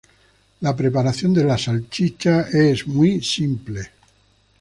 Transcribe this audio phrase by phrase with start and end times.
[0.61, 3.91] La preparación de la salchicha es muy simple.